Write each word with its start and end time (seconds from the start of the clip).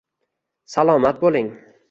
Salomat 0.77 1.23
boʻling. 1.27 1.55